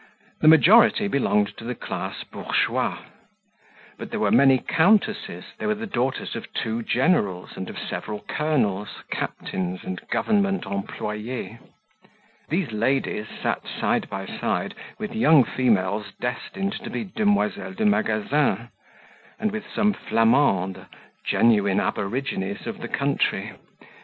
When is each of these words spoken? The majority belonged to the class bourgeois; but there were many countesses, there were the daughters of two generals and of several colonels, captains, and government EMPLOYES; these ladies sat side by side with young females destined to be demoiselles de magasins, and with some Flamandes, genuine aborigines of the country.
The 0.39 0.47
majority 0.47 1.07
belonged 1.07 1.55
to 1.57 1.63
the 1.63 1.75
class 1.75 2.23
bourgeois; 2.23 3.03
but 3.99 4.09
there 4.09 4.19
were 4.19 4.31
many 4.31 4.57
countesses, 4.57 5.43
there 5.59 5.67
were 5.67 5.75
the 5.75 5.85
daughters 5.85 6.35
of 6.35 6.51
two 6.55 6.81
generals 6.81 7.55
and 7.55 7.69
of 7.69 7.77
several 7.77 8.21
colonels, 8.21 9.03
captains, 9.11 9.83
and 9.83 10.01
government 10.09 10.65
EMPLOYES; 10.65 11.59
these 12.49 12.71
ladies 12.71 13.27
sat 13.43 13.61
side 13.79 14.09
by 14.09 14.25
side 14.25 14.73
with 14.97 15.13
young 15.13 15.43
females 15.43 16.07
destined 16.19 16.71
to 16.83 16.89
be 16.89 17.03
demoiselles 17.03 17.75
de 17.75 17.85
magasins, 17.85 18.69
and 19.39 19.51
with 19.51 19.65
some 19.71 19.93
Flamandes, 19.93 20.87
genuine 21.23 21.79
aborigines 21.79 22.65
of 22.65 22.79
the 22.79 22.87
country. 22.87 23.51